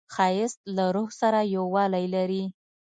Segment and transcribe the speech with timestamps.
[0.13, 2.43] ښایست له روح سره یووالی لري